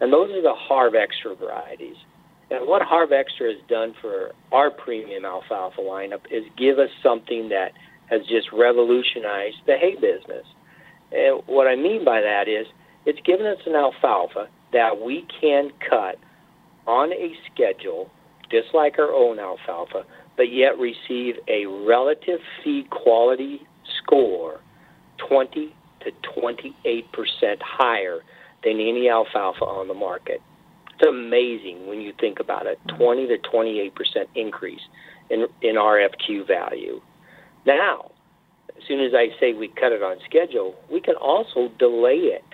and 0.00 0.12
those 0.12 0.30
are 0.30 0.42
the 0.42 0.54
HarvXtra 0.68 1.38
varieties. 1.38 1.96
And 2.50 2.66
what 2.68 2.82
HarvXtra 2.82 3.54
has 3.54 3.68
done 3.68 3.94
for 4.00 4.32
our 4.52 4.70
premium 4.70 5.24
alfalfa 5.24 5.80
lineup 5.80 6.20
is 6.30 6.44
give 6.56 6.78
us 6.78 6.90
something 7.02 7.48
that 7.48 7.72
has 8.08 8.22
just 8.28 8.52
revolutionized 8.52 9.56
the 9.66 9.76
hay 9.76 9.94
business. 9.94 10.46
And 11.10 11.42
what 11.46 11.66
I 11.66 11.74
mean 11.74 12.04
by 12.04 12.20
that 12.20 12.48
is 12.48 12.66
it's 13.04 13.20
given 13.24 13.46
us 13.46 13.58
an 13.66 13.74
alfalfa 13.74 14.48
that 14.72 15.00
we 15.00 15.26
can 15.40 15.70
cut 15.88 16.16
on 16.86 17.12
a 17.12 17.34
schedule, 17.52 18.10
just 18.50 18.68
like 18.74 18.98
our 18.98 19.12
own 19.12 19.40
alfalfa, 19.40 20.04
but 20.36 20.52
yet 20.52 20.78
receive 20.78 21.36
a 21.48 21.66
relative 21.66 22.40
feed 22.62 22.90
quality 22.90 23.66
score 23.98 24.60
20 25.28 25.74
to 26.00 26.10
28 26.40 27.12
percent 27.12 27.60
higher 27.62 28.20
than 28.62 28.74
any 28.74 29.08
alfalfa 29.08 29.64
on 29.64 29.88
the 29.88 29.94
market. 29.94 30.40
It's 30.98 31.08
amazing 31.08 31.86
when 31.86 32.00
you 32.00 32.12
think 32.18 32.40
about 32.40 32.66
it 32.66 32.78
20 32.96 33.26
to 33.28 33.38
28 33.38 33.94
percent 33.94 34.28
increase 34.34 34.80
in, 35.28 35.46
in 35.62 35.76
RFQ 35.76 36.46
value. 36.46 37.00
Now, 37.66 38.12
as 38.76 38.82
soon 38.86 39.00
as 39.00 39.12
I 39.14 39.28
say 39.38 39.52
we 39.52 39.68
cut 39.68 39.92
it 39.92 40.02
on 40.02 40.16
schedule, 40.24 40.74
we 40.90 41.00
can 41.00 41.16
also 41.16 41.68
delay 41.78 42.16
it 42.16 42.44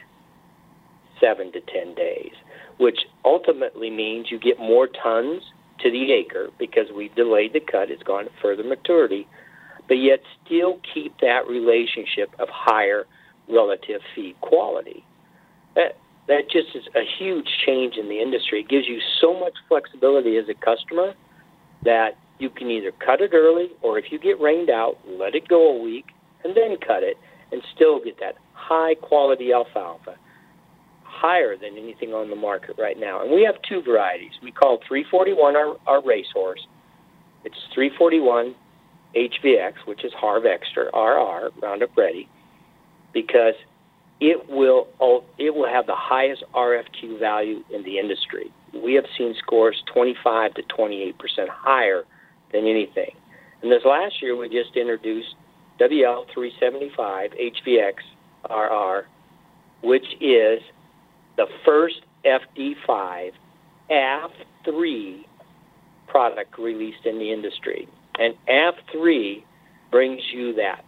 seven 1.20 1.52
to 1.52 1.60
10 1.60 1.94
days, 1.94 2.32
which 2.78 3.00
ultimately 3.24 3.90
means 3.90 4.30
you 4.30 4.38
get 4.38 4.58
more 4.58 4.88
tons 4.88 5.42
to 5.80 5.90
the 5.90 6.12
acre 6.12 6.48
because 6.58 6.86
we've 6.94 7.14
delayed 7.14 7.52
the 7.52 7.60
cut, 7.60 7.90
it's 7.90 8.02
gone 8.02 8.24
to 8.24 8.30
further 8.40 8.64
maturity, 8.64 9.26
but 9.86 9.94
yet 9.94 10.20
still 10.44 10.80
keep 10.94 11.14
that 11.20 11.46
relationship 11.48 12.30
of 12.38 12.48
higher 12.50 13.06
relative 13.48 14.00
feed 14.14 14.40
quality. 14.40 15.04
That 16.28 16.50
just 16.50 16.74
is 16.74 16.84
a 16.94 17.02
huge 17.18 17.48
change 17.66 17.96
in 17.96 18.08
the 18.08 18.20
industry. 18.20 18.60
It 18.60 18.68
gives 18.68 18.86
you 18.86 19.00
so 19.20 19.38
much 19.38 19.54
flexibility 19.68 20.36
as 20.36 20.48
a 20.48 20.54
customer 20.54 21.14
that 21.84 22.16
you 22.38 22.48
can 22.48 22.70
either 22.70 22.92
cut 22.92 23.20
it 23.20 23.32
early 23.32 23.70
or 23.82 23.98
if 23.98 24.10
you 24.10 24.18
get 24.18 24.40
rained 24.40 24.70
out, 24.70 24.98
let 25.06 25.34
it 25.34 25.48
go 25.48 25.76
a 25.76 25.82
week 25.82 26.06
and 26.44 26.56
then 26.56 26.76
cut 26.76 27.02
it 27.02 27.16
and 27.50 27.62
still 27.74 28.02
get 28.02 28.18
that 28.20 28.36
high 28.54 28.94
quality 28.94 29.52
alfalfa, 29.52 30.16
higher 31.02 31.56
than 31.56 31.76
anything 31.76 32.14
on 32.14 32.30
the 32.30 32.36
market 32.36 32.76
right 32.78 32.98
now. 32.98 33.22
And 33.22 33.30
we 33.30 33.42
have 33.42 33.56
two 33.68 33.82
varieties. 33.82 34.32
We 34.42 34.50
call 34.50 34.78
341 34.86 35.56
our, 35.56 35.76
our 35.86 36.02
racehorse. 36.02 36.66
It's 37.44 37.56
341 37.74 38.54
HVX, 39.14 39.74
which 39.84 40.04
is 40.04 40.12
HarvXtra 40.12 40.92
RR, 40.94 41.50
Roundup 41.60 41.96
Ready, 41.96 42.28
because 43.12 43.54
it 44.22 44.48
will 44.48 44.86
oh, 45.00 45.24
it 45.36 45.52
will 45.52 45.66
have 45.66 45.86
the 45.86 45.96
highest 45.96 46.44
RFQ 46.54 47.18
value 47.18 47.64
in 47.74 47.82
the 47.82 47.98
industry. 47.98 48.52
We 48.72 48.94
have 48.94 49.04
seen 49.18 49.34
scores 49.36 49.82
25 49.92 50.54
to 50.54 50.62
28 50.62 51.18
percent 51.18 51.48
higher 51.50 52.04
than 52.52 52.66
anything. 52.66 53.10
And 53.62 53.70
this 53.70 53.82
last 53.84 54.22
year, 54.22 54.36
we 54.36 54.48
just 54.48 54.76
introduced 54.76 55.34
WL375 55.80 57.52
HVX 57.66 57.94
RR, 58.48 59.06
which 59.82 60.06
is 60.20 60.60
the 61.36 61.46
first 61.64 62.02
FD5 62.24 63.32
AF3 63.90 65.24
product 66.06 66.58
released 66.58 67.06
in 67.06 67.18
the 67.18 67.32
industry. 67.32 67.88
And 68.18 68.34
AF3 68.48 69.42
brings 69.90 70.22
you 70.32 70.54
that 70.54 70.84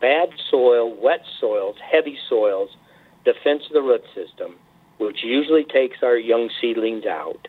bad 0.00 0.30
soil, 0.50 0.94
wet 1.00 1.20
soils, 1.40 1.76
heavy 1.80 2.18
soils, 2.28 2.70
defense 3.24 3.62
of 3.66 3.72
the 3.72 3.82
root 3.82 4.02
system, 4.14 4.56
which 4.98 5.24
usually 5.24 5.64
takes 5.64 5.98
our 6.02 6.16
young 6.16 6.50
seedlings 6.60 7.04
out. 7.06 7.48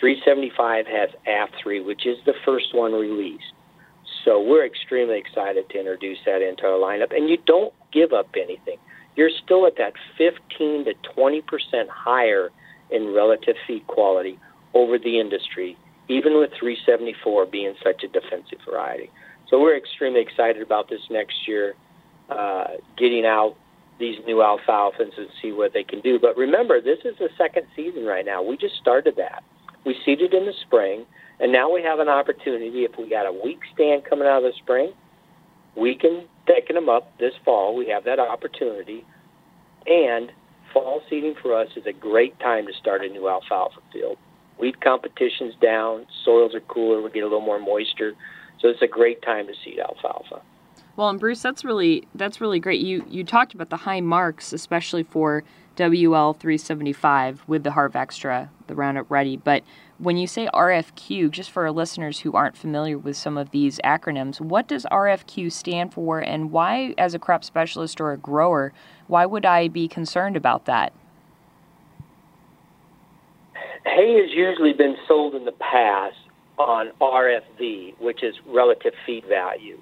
375 0.00 0.86
has 0.86 1.10
AF3, 1.26 1.84
which 1.84 2.06
is 2.06 2.18
the 2.26 2.34
first 2.44 2.74
one 2.74 2.92
released. 2.92 3.52
So 4.24 4.40
we're 4.40 4.64
extremely 4.64 5.18
excited 5.18 5.68
to 5.70 5.78
introduce 5.78 6.18
that 6.26 6.42
into 6.42 6.64
our 6.64 6.78
lineup. 6.78 7.14
And 7.14 7.28
you 7.28 7.38
don't 7.46 7.72
give 7.92 8.12
up 8.12 8.28
anything. 8.36 8.78
You're 9.16 9.30
still 9.44 9.66
at 9.66 9.76
that 9.76 9.92
15 10.16 10.86
to 10.86 10.94
20 11.14 11.42
percent 11.42 11.88
higher 11.90 12.50
in 12.90 13.12
relative 13.14 13.56
feed 13.66 13.86
quality 13.86 14.38
over 14.74 14.98
the 14.98 15.20
industry, 15.20 15.76
even 16.08 16.38
with 16.38 16.50
374 16.58 17.46
being 17.46 17.74
such 17.82 18.02
a 18.04 18.08
defensive 18.08 18.58
variety. 18.68 19.10
So 19.52 19.60
we're 19.60 19.76
extremely 19.76 20.22
excited 20.22 20.62
about 20.62 20.88
this 20.88 21.02
next 21.10 21.46
year, 21.46 21.74
uh, 22.30 22.68
getting 22.96 23.26
out 23.26 23.54
these 23.98 24.16
new 24.26 24.36
alfalfas 24.36 25.18
and 25.18 25.28
see 25.42 25.52
what 25.52 25.74
they 25.74 25.84
can 25.84 26.00
do. 26.00 26.18
But 26.18 26.38
remember, 26.38 26.80
this 26.80 27.00
is 27.04 27.18
the 27.18 27.28
second 27.36 27.66
season 27.76 28.06
right 28.06 28.24
now. 28.24 28.42
We 28.42 28.56
just 28.56 28.76
started 28.76 29.16
that. 29.16 29.44
We 29.84 29.94
seeded 30.06 30.32
in 30.32 30.46
the 30.46 30.54
spring, 30.62 31.04
and 31.38 31.52
now 31.52 31.70
we 31.70 31.82
have 31.82 31.98
an 31.98 32.08
opportunity. 32.08 32.84
If 32.84 32.92
we 32.96 33.10
got 33.10 33.26
a 33.26 33.32
weak 33.44 33.60
stand 33.74 34.06
coming 34.08 34.26
out 34.26 34.38
of 34.42 34.44
the 34.44 34.56
spring, 34.56 34.94
we 35.76 35.96
can 35.96 36.24
taking 36.46 36.74
them 36.74 36.88
up 36.88 37.12
this 37.18 37.34
fall. 37.44 37.76
We 37.76 37.88
have 37.88 38.04
that 38.04 38.18
opportunity, 38.18 39.04
and 39.84 40.32
fall 40.72 41.02
seeding 41.10 41.34
for 41.42 41.54
us 41.54 41.68
is 41.76 41.84
a 41.84 41.92
great 41.92 42.40
time 42.40 42.66
to 42.68 42.72
start 42.80 43.04
a 43.04 43.08
new 43.08 43.28
alfalfa 43.28 43.80
field. 43.92 44.16
Weed 44.58 44.80
competition's 44.80 45.54
down, 45.60 46.06
soils 46.24 46.54
are 46.54 46.60
cooler, 46.60 47.02
we 47.02 47.10
get 47.10 47.20
a 47.20 47.26
little 47.26 47.40
more 47.40 47.58
moisture, 47.58 48.14
so 48.62 48.68
it's 48.68 48.80
a 48.80 48.86
great 48.86 49.20
time 49.22 49.48
to 49.48 49.52
seed 49.62 49.80
alfalfa. 49.80 50.40
Well, 50.94 51.08
and 51.08 51.18
Bruce, 51.18 51.42
that's 51.42 51.64
really 51.64 52.06
that's 52.14 52.40
really 52.40 52.60
great. 52.60 52.80
You 52.80 53.04
you 53.08 53.24
talked 53.24 53.54
about 53.54 53.70
the 53.70 53.78
high 53.78 54.00
marks, 54.00 54.52
especially 54.52 55.02
for 55.02 55.42
WL 55.76 56.38
375 56.38 57.44
with 57.46 57.64
the 57.64 57.70
HarvXtra, 57.70 58.50
the 58.66 58.74
Roundup 58.74 59.10
Ready. 59.10 59.38
But 59.38 59.64
when 59.98 60.18
you 60.18 60.26
say 60.26 60.48
RFQ, 60.52 61.30
just 61.30 61.50
for 61.50 61.64
our 61.64 61.72
listeners 61.72 62.20
who 62.20 62.34
aren't 62.34 62.56
familiar 62.56 62.98
with 62.98 63.16
some 63.16 63.38
of 63.38 63.52
these 63.52 63.80
acronyms, 63.84 64.40
what 64.40 64.68
does 64.68 64.84
RFQ 64.92 65.50
stand 65.50 65.94
for, 65.94 66.18
and 66.18 66.50
why, 66.50 66.94
as 66.98 67.14
a 67.14 67.18
crop 67.18 67.42
specialist 67.42 68.00
or 68.00 68.12
a 68.12 68.18
grower, 68.18 68.72
why 69.06 69.24
would 69.24 69.46
I 69.46 69.68
be 69.68 69.88
concerned 69.88 70.36
about 70.36 70.66
that? 70.66 70.92
Hay 73.86 74.20
has 74.20 74.30
usually 74.30 74.74
been 74.74 74.96
sold 75.08 75.34
in 75.34 75.44
the 75.44 75.52
past 75.52 76.16
on 76.58 76.90
RFV, 77.00 77.98
which 77.98 78.22
is 78.22 78.34
relative 78.46 78.92
feed 79.06 79.24
value. 79.26 79.78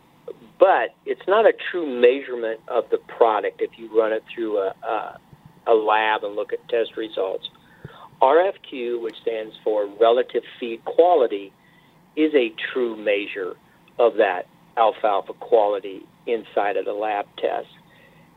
But 0.59 0.95
it's 1.07 1.27
not 1.27 1.47
a 1.47 1.53
true 1.71 1.87
measurement 1.87 2.61
of 2.69 2.85
the 2.91 2.99
product 2.99 3.61
if 3.61 3.71
you 3.79 3.97
run 3.99 4.13
it 4.13 4.23
through 4.35 4.59
a, 4.59 4.75
a, 4.87 5.21
a 5.67 5.75
lab 5.75 6.25
and 6.25 6.37
look 6.37 6.53
at 6.53 6.67
test 6.69 6.97
results. 6.97 7.49
RFQ, 8.21 9.03
which 9.03 9.17
stands 9.23 9.55
for 9.65 9.89
relative 10.01 10.43
feed 10.59 10.85
quality, 10.85 11.53
is 12.17 12.35
a 12.35 12.53
true 12.73 12.97
measure 12.97 13.57
of 13.99 14.17
that 14.17 14.47
alfalfa 14.77 15.33
quality 15.35 16.07
inside 16.27 16.77
of 16.77 16.85
the 16.85 16.93
lab 16.93 17.27
test. 17.37 17.69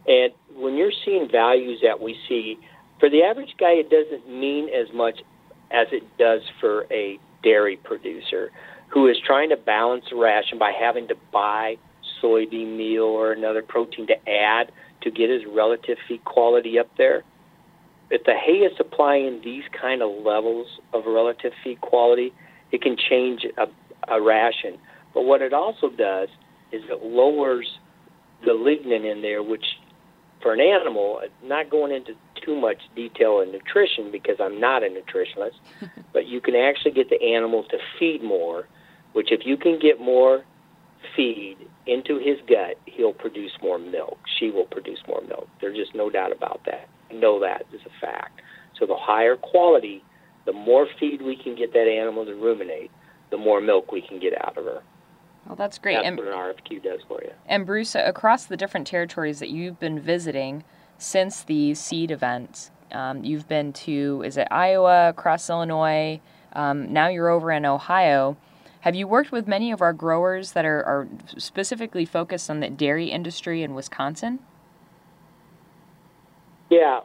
And 0.08 0.34
when 0.56 0.76
you're 0.76 0.92
seeing 1.06 1.30
values 1.30 1.80
that 1.84 2.02
we 2.02 2.18
see, 2.28 2.58
for 3.00 3.10
the 3.10 3.24
average 3.24 3.56
guy, 3.60 3.72
it 3.72 3.90
doesn't 3.90 4.30
mean 4.30 4.70
as 4.70 4.94
much 4.94 5.20
as 5.72 5.88
it 5.92 6.04
does 6.18 6.42
for 6.60 6.86
a 6.92 7.20
dairy 7.44 7.78
producer 7.78 8.52
who 8.94 9.08
is 9.08 9.18
trying 9.26 9.50
to 9.50 9.58
balance 9.58 10.06
a 10.12 10.16
ration 10.16 10.60
by 10.60 10.72
having 10.72 11.08
to 11.08 11.16
buy 11.32 11.76
soybean 12.22 12.78
meal 12.78 13.04
or 13.04 13.32
another 13.32 13.62
protein 13.62 14.08
to 14.08 14.30
add 14.30 14.72
to 15.02 15.12
get 15.12 15.30
his 15.30 15.42
relative 15.52 15.98
feed 16.08 16.24
quality 16.24 16.80
up 16.80 16.90
there. 16.98 17.24
If 18.10 18.24
the 18.26 18.34
hay 18.34 18.60
is 18.60 18.78
supplying 18.78 19.42
these 19.44 19.64
kind 19.80 20.02
of 20.02 20.24
levels 20.24 20.68
of 20.94 21.06
relative 21.06 21.54
feed 21.64 21.82
quality, 21.82 22.34
it 22.72 22.82
can 22.82 22.96
change 23.10 23.46
a, 23.58 23.66
a 24.14 24.22
ration. 24.22 24.78
But 25.14 25.24
what 25.24 25.42
it 25.42 25.54
also 25.54 25.90
does 25.90 26.30
is 26.72 26.84
it 26.90 27.04
lowers 27.04 27.68
the 28.46 28.52
lignin 28.52 29.10
in 29.10 29.22
there, 29.22 29.42
which 29.42 29.66
for 30.42 30.54
an 30.54 30.60
animal, 30.60 31.22
not 31.44 31.70
going 31.70 31.92
into 31.92 32.14
too 32.44 32.60
much 32.60 32.78
detail 32.96 33.40
in 33.42 33.52
nutrition 33.52 34.12
because 34.12 34.38
I'm 34.40 34.60
not 34.60 34.84
a 34.84 34.88
nutritionist, 34.88 35.56
but 36.14 36.28
you 36.28 36.42
can 36.42 36.56
actually 36.56 36.92
get 36.92 37.10
the 37.10 37.22
animal 37.22 37.64
to 37.66 37.78
feed 38.00 38.24
more, 38.24 38.68
which 39.14 39.32
if 39.32 39.46
you 39.46 39.58
can 39.58 39.80
get 39.80 40.00
more 40.00 40.44
feed 41.16 41.58
into 41.86 42.18
his 42.18 42.38
gut, 42.48 42.78
he'll 42.86 43.14
produce 43.14 43.52
more 43.62 43.78
milk. 43.78 44.18
She 44.40 44.50
will 44.50 44.66
produce 44.66 45.00
more 45.08 45.22
milk. 45.28 45.48
There's 45.62 45.78
just 45.78 45.94
no 45.96 46.10
doubt 46.10 46.32
about 46.32 46.62
that. 46.66 46.88
I 47.12 47.14
know 47.14 47.40
that 47.42 47.66
is 47.74 47.82
a 47.86 48.06
fact. 48.06 48.42
So 48.80 48.86
the 48.86 48.96
higher 48.96 49.36
quality, 49.36 50.04
the 50.46 50.54
more 50.54 50.88
feed 51.00 51.22
we 51.22 51.36
can 51.36 51.56
get 51.56 51.74
that 51.74 51.88
animal 51.88 52.26
to 52.26 52.36
ruminate, 52.36 52.92
the 53.32 53.38
more 53.38 53.62
milk 53.62 53.92
we 53.92 54.02
can 54.02 54.20
get 54.20 54.34
out 54.46 54.58
of 54.58 54.66
her. 54.66 54.82
Well, 55.46 55.56
that's 55.56 55.78
great. 55.78 55.96
That's 55.96 56.08
and, 56.08 56.18
what 56.18 56.28
an 56.28 56.34
RFQ 56.34 56.84
does 56.84 57.02
for 57.08 57.22
you. 57.22 57.32
And 57.46 57.66
Bruce, 57.66 57.96
across 57.96 58.46
the 58.46 58.56
different 58.56 58.88
territories 58.88 59.40
that 59.40 59.50
you've 59.50 59.80
been 59.80 60.00
visiting 60.00 60.64
since 61.04 61.44
the 61.44 61.74
seed 61.76 62.12
events, 62.12 62.72
um, 62.94 63.26
you've 63.26 63.48
been 63.48 63.74
to, 63.74 64.24
is 64.26 64.38
it 64.38 64.48
Iowa, 64.50 65.10
across 65.10 65.50
Illinois? 65.50 66.22
Um, 66.54 66.94
now 66.94 67.10
you're 67.10 67.30
over 67.30 67.52
in 67.52 67.66
Ohio. 67.66 68.38
Have 68.82 68.96
you 68.96 69.06
worked 69.06 69.32
with 69.32 69.46
many 69.46 69.72
of 69.72 69.82
our 69.82 69.92
growers 69.92 70.54
that 70.54 70.64
are, 70.64 70.84
are 70.84 71.08
specifically 71.38 72.06
focused 72.06 72.50
on 72.50 72.62
the 72.62 72.70
dairy 72.70 73.08
industry 73.08 73.64
in 73.64 73.74
Wisconsin? 73.74 74.40
Yeah, 76.70 77.02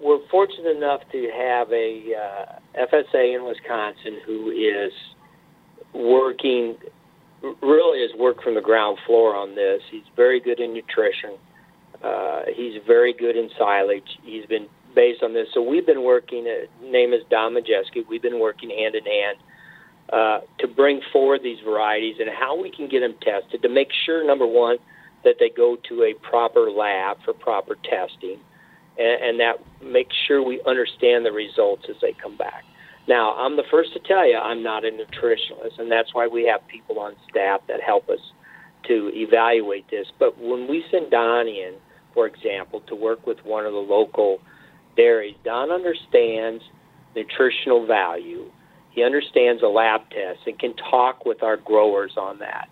we're 0.00 0.26
fortunate 0.28 0.74
enough 0.74 1.02
to 1.12 1.30
have 1.30 1.70
a 1.72 2.14
uh, 2.14 2.86
FSA 2.86 3.36
in 3.36 3.44
Wisconsin 3.44 4.18
who 4.24 4.50
is 4.50 4.92
working, 5.92 6.76
really 7.60 8.08
has 8.08 8.18
worked 8.18 8.42
from 8.42 8.54
the 8.54 8.62
ground 8.62 8.98
floor 9.06 9.36
on 9.36 9.54
this. 9.54 9.82
He's 9.90 10.04
very 10.16 10.40
good 10.40 10.58
in 10.58 10.72
nutrition. 10.72 11.32
Uh, 12.02 12.42
he's 12.54 12.80
very 12.86 13.12
good 13.12 13.36
in 13.36 13.48
silage. 13.56 14.18
He's 14.24 14.46
been 14.46 14.66
based 14.94 15.22
on 15.22 15.32
this. 15.32 15.48
So 15.54 15.62
we've 15.62 15.86
been 15.86 16.02
working, 16.02 16.46
uh, 16.46 16.84
name 16.84 17.12
is 17.12 17.22
Don 17.30 17.54
Majeski. 17.54 18.06
We've 18.08 18.22
been 18.22 18.40
working 18.40 18.70
hand 18.70 18.94
in 18.94 19.04
hand 19.04 19.38
uh, 20.12 20.40
to 20.58 20.68
bring 20.68 21.00
forward 21.12 21.42
these 21.42 21.58
varieties 21.64 22.16
and 22.20 22.28
how 22.28 22.60
we 22.60 22.70
can 22.70 22.88
get 22.88 23.00
them 23.00 23.14
tested 23.22 23.62
to 23.62 23.68
make 23.68 23.88
sure, 24.04 24.26
number 24.26 24.46
one, 24.46 24.78
that 25.24 25.36
they 25.38 25.48
go 25.48 25.76
to 25.88 26.02
a 26.02 26.14
proper 26.14 26.70
lab 26.70 27.16
for 27.24 27.32
proper 27.32 27.76
testing, 27.76 28.38
and, 28.98 29.22
and 29.22 29.40
that 29.40 29.54
makes 29.82 30.14
sure 30.26 30.42
we 30.42 30.60
understand 30.66 31.24
the 31.24 31.32
results 31.32 31.84
as 31.88 31.96
they 32.02 32.12
come 32.12 32.36
back. 32.36 32.64
Now, 33.08 33.34
I'm 33.34 33.56
the 33.56 33.64
first 33.70 33.92
to 33.94 34.00
tell 34.00 34.28
you 34.28 34.36
I'm 34.36 34.62
not 34.62 34.84
a 34.84 34.90
nutritionist, 34.90 35.78
and 35.78 35.90
that's 35.90 36.12
why 36.12 36.26
we 36.26 36.44
have 36.46 36.66
people 36.68 36.98
on 36.98 37.14
staff 37.30 37.60
that 37.68 37.80
help 37.80 38.08
us 38.08 38.20
to 38.88 39.10
evaluate 39.14 39.88
this. 39.90 40.06
But 40.18 40.38
when 40.38 40.68
we 40.68 40.84
send 40.90 41.10
Don 41.10 41.46
in, 41.48 41.74
for 42.14 42.26
example, 42.26 42.80
to 42.88 42.94
work 42.94 43.26
with 43.26 43.44
one 43.44 43.66
of 43.66 43.72
the 43.72 43.78
local 43.78 44.38
dairies, 44.96 45.36
Don 45.44 45.70
understands 45.70 46.62
nutritional 47.14 47.86
value 47.86 48.50
he 48.92 49.02
understands 49.02 49.62
a 49.62 49.66
lab 49.66 50.02
test 50.10 50.40
and 50.46 50.58
can 50.58 50.74
talk 50.74 51.24
with 51.24 51.42
our 51.42 51.56
growers 51.56 52.12
on 52.16 52.38
that. 52.38 52.68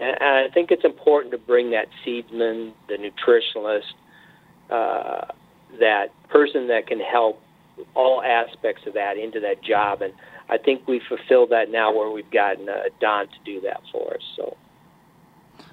And, 0.00 0.16
I 0.20 0.48
think 0.52 0.70
it's 0.70 0.84
important 0.84 1.32
to 1.32 1.38
bring 1.38 1.70
that 1.70 1.88
seedsman, 2.04 2.72
the 2.88 2.96
nutritionalist, 2.96 3.92
uh, 4.70 5.26
that 5.78 6.06
person 6.28 6.68
that 6.68 6.86
can 6.86 7.00
help 7.00 7.42
all 7.94 8.22
aspects 8.22 8.82
of 8.86 8.94
that 8.94 9.18
into 9.18 9.40
that 9.40 9.62
job. 9.62 10.00
And 10.00 10.14
I 10.48 10.56
think 10.56 10.88
we 10.88 11.00
fulfilled 11.06 11.50
that 11.50 11.70
now 11.70 11.94
where 11.94 12.10
we've 12.10 12.30
gotten 12.30 12.68
uh, 12.68 12.84
Don 13.00 13.26
to 13.26 13.38
do 13.44 13.60
that 13.62 13.82
for 13.92 14.14
us. 14.14 14.22
So. 14.36 14.56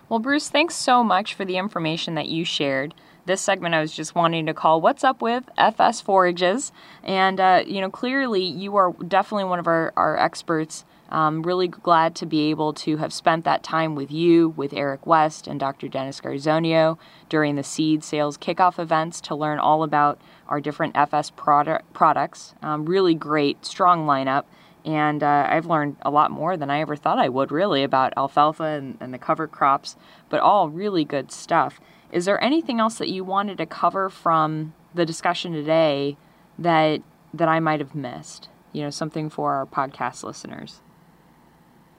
Well, 0.07 0.19
Bruce, 0.19 0.49
thanks 0.49 0.75
so 0.75 1.03
much 1.03 1.33
for 1.33 1.45
the 1.45 1.57
information 1.57 2.15
that 2.15 2.29
you 2.29 2.45
shared 2.45 2.93
this 3.25 3.41
segment 3.41 3.73
I 3.73 3.81
was 3.81 3.91
just 3.95 4.15
wanting 4.15 4.45
to 4.45 4.53
call 4.53 4.81
What's 4.81 5.03
Up 5.03 5.21
with 5.21 5.49
FS 5.57 6.01
Forages. 6.01 6.71
And, 7.03 7.39
uh, 7.39 7.63
you 7.65 7.81
know, 7.81 7.89
clearly 7.89 8.43
you 8.43 8.75
are 8.75 8.93
definitely 9.07 9.45
one 9.45 9.59
of 9.59 9.67
our, 9.67 9.93
our 9.97 10.17
experts. 10.17 10.85
Um, 11.09 11.43
really 11.43 11.67
glad 11.67 12.15
to 12.15 12.25
be 12.25 12.49
able 12.49 12.73
to 12.73 12.97
have 12.97 13.13
spent 13.13 13.45
that 13.45 13.63
time 13.63 13.93
with 13.93 14.11
you, 14.11 14.49
with 14.49 14.73
Eric 14.73 15.05
West 15.05 15.47
and 15.47 15.59
Dr. 15.59 15.87
Dennis 15.87 16.19
Garzonio 16.19 16.97
during 17.29 17.55
the 17.55 17.63
seed 17.63 18.03
sales 18.03 18.37
kickoff 18.37 18.79
events 18.79 19.21
to 19.21 19.35
learn 19.35 19.59
all 19.59 19.83
about 19.83 20.19
our 20.47 20.59
different 20.59 20.97
FS 20.97 21.29
product, 21.29 21.93
products. 21.93 22.55
Um, 22.63 22.85
really 22.85 23.13
great, 23.13 23.65
strong 23.65 24.07
lineup. 24.07 24.45
And 24.85 25.23
uh, 25.23 25.47
I've 25.49 25.65
learned 25.65 25.97
a 26.03 26.11
lot 26.11 26.29
more 26.29 26.55
than 26.55 26.69
I 26.69 26.79
ever 26.79 26.95
thought 26.95 27.17
I 27.17 27.27
would, 27.27 27.51
really, 27.51 27.83
about 27.83 28.13
alfalfa 28.15 28.63
and, 28.63 28.97
and 29.01 29.11
the 29.11 29.17
cover 29.17 29.47
crops, 29.47 29.95
but 30.29 30.39
all 30.39 30.69
really 30.69 31.03
good 31.03 31.31
stuff. 31.31 31.79
Is 32.11 32.25
there 32.25 32.41
anything 32.41 32.79
else 32.79 32.99
that 32.99 33.09
you 33.09 33.23
wanted 33.23 33.57
to 33.57 33.65
cover 33.65 34.09
from 34.09 34.73
the 34.93 35.05
discussion 35.05 35.53
today 35.53 36.17
that 36.59 37.01
that 37.33 37.49
I 37.49 37.59
might 37.59 37.79
have 37.79 37.95
missed? 37.95 38.47
You 38.73 38.83
know, 38.83 38.89
something 38.91 39.29
for 39.29 39.53
our 39.53 39.65
podcast 39.65 40.23
listeners. 40.23 40.81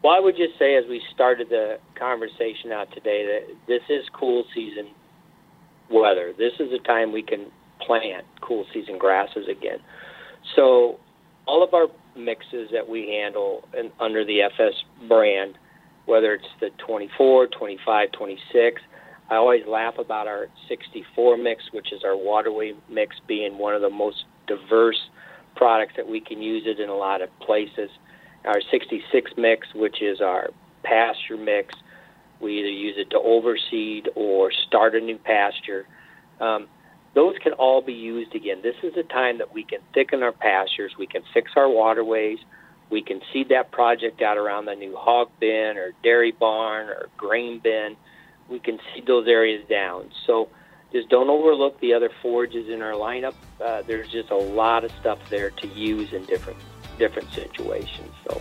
Well, 0.03 0.15
I 0.15 0.21
would 0.21 0.37
just 0.37 0.57
say 0.57 0.77
as 0.77 0.85
we 0.89 1.03
started 1.13 1.49
the 1.49 1.81
conversation 1.97 2.71
out 2.71 2.93
today 2.93 3.27
that 3.27 3.57
this 3.67 3.83
is 3.89 4.09
cool 4.13 4.45
season 4.55 4.87
weather. 5.91 6.33
This 6.39 6.53
is 6.61 6.73
a 6.73 6.79
time 6.79 7.11
we 7.11 7.23
can 7.23 7.47
plant 7.81 8.25
cool 8.41 8.65
season 8.73 8.99
grasses 8.99 9.49
again. 9.49 9.81
So 10.55 11.01
all 11.47 11.65
of 11.65 11.75
our 11.75 11.89
mixes 12.17 12.71
that 12.73 12.89
we 12.89 13.09
handle 13.09 13.69
and 13.77 13.91
under 14.01 14.25
the 14.25 14.43
FS 14.43 14.75
brand, 15.09 15.59
whether 16.07 16.35
it's 16.35 16.45
the 16.61 16.71
24, 16.87 17.49
25, 17.49 18.13
26, 18.13 18.83
I 19.29 19.35
always 19.37 19.67
laugh 19.67 19.99
about 19.99 20.29
our 20.29 20.49
64 20.69 21.37
mix, 21.37 21.65
which 21.73 21.93
is 21.93 22.05
our 22.05 22.17
waterway 22.17 22.75
mix, 22.89 23.17
being 23.27 23.59
one 23.59 23.75
of 23.75 23.83
the 23.83 23.91
most 23.91 24.25
diverse 24.47 25.01
products 25.57 25.95
that 25.97 26.09
we 26.09 26.21
can 26.21 26.41
use 26.41 26.63
it 26.67 26.79
in 26.79 26.89
a 26.89 26.95
lot 26.95 27.23
of 27.23 27.29
places. 27.41 27.91
Our 28.45 28.61
66 28.71 29.33
mix, 29.37 29.67
which 29.75 30.01
is 30.01 30.21
our 30.21 30.51
pasture 30.85 31.37
mix, 31.37 31.75
we 32.41 32.61
either 32.61 32.69
use 32.69 32.95
it 32.99 33.11
to 33.11 33.19
overseed 33.19 34.09
or 34.15 34.53
start 34.53 34.95
a 34.95 35.01
new 35.01 35.19
pasture. 35.19 35.87
Um, 36.41 36.69
those 37.17 37.35
can 37.43 37.55
all 37.55 37.83
be 37.83 37.95
used 37.95 38.37
again. 38.37 38.61
This 38.63 38.77
is 38.85 38.97
a 38.97 39.03
time 39.03 39.39
that 39.39 39.53
we 39.53 39.65
can 39.65 39.81
thicken 39.93 40.23
our 40.23 40.31
pastures, 40.31 40.95
we 40.97 41.09
can 41.09 41.23
fix 41.35 41.51
our 41.57 41.69
waterways, 41.69 42.39
we 42.91 43.03
can 43.03 43.21
seed 43.33 43.49
that 43.49 43.73
project 43.73 44.23
out 44.23 44.39
around 44.39 44.67
the 44.67 44.77
new 44.77 44.95
hog 44.95 45.29
bin 45.41 45.77
or 45.77 45.91
dairy 46.05 46.31
barn 46.31 46.89
or 46.89 47.09
grain 47.17 47.59
bin 47.59 47.97
we 48.49 48.59
can 48.59 48.79
seed 48.95 49.07
those 49.07 49.27
areas 49.27 49.67
down. 49.69 50.11
So 50.27 50.49
just 50.93 51.09
don't 51.09 51.29
overlook 51.29 51.81
the 51.81 51.95
other 51.95 52.11
forages 52.23 52.69
in 52.69 52.83
our 52.83 52.93
lineup. 52.93 53.35
Uh, 53.61 53.83
there's 53.83 54.09
just 54.09 54.31
a 54.31 54.37
lot 54.37 54.85
of 54.85 54.93
stuff 55.01 55.19
there 55.31 55.51
to 55.51 55.69
use 55.69 56.13
in 56.13 56.25
different 56.27 56.59
different 56.99 57.31
situations. 57.33 58.13
So. 58.29 58.41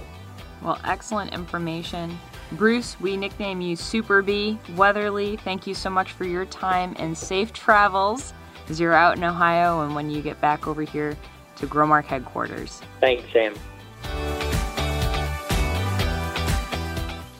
Well, 0.62 0.80
excellent 0.86 1.34
information. 1.34 2.18
Bruce, 2.54 3.00
we 3.02 3.18
nickname 3.18 3.60
you 3.60 3.76
Super 3.76 4.22
B. 4.22 4.58
Weatherly, 4.76 5.36
thank 5.38 5.68
you 5.68 5.74
so 5.74 5.90
much 5.90 6.12
for 6.14 6.24
your 6.26 6.46
time 6.46 6.96
and 6.98 7.18
safe 7.18 7.52
travels 7.52 8.34
as 8.70 8.80
you're 8.80 8.94
out 8.94 9.18
in 9.18 9.24
Ohio 9.24 9.82
and 9.82 9.96
when 9.96 10.10
you 10.10 10.22
get 10.22 10.40
back 10.42 10.68
over 10.68 10.82
here 10.82 11.18
to 11.58 11.68
Growmark 11.68 12.06
headquarters. 12.06 12.82
Thanks, 13.00 13.32
Sam. 13.32 13.56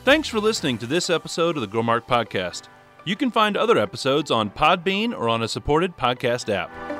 Thanks 0.04 0.28
for 0.28 0.38
listening 0.38 0.78
to 0.78 0.86
this 0.86 1.10
episode 1.10 1.56
of 1.56 1.62
the 1.62 1.68
Growmark 1.68 2.06
Podcast. 2.06 2.68
You 3.04 3.16
can 3.16 3.30
find 3.30 3.56
other 3.56 3.78
episodes 3.78 4.30
on 4.30 4.50
Podbean 4.50 5.12
or 5.12 5.28
on 5.28 5.42
a 5.42 5.48
supported 5.48 5.96
podcast 5.96 6.52
app. 6.52 6.95